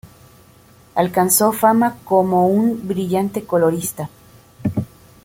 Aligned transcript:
Alcanzó 0.95 1.51
fama 1.51 1.97
como 2.03 2.47
un 2.47 2.87
brillante 2.87 3.43
colorista. 3.45 4.09